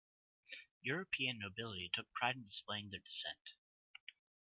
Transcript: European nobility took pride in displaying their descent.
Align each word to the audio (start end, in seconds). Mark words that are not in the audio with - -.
European 0.81 1.37
nobility 1.37 1.91
took 1.93 2.11
pride 2.11 2.35
in 2.35 2.43
displaying 2.43 2.89
their 2.89 3.01
descent. 3.01 3.53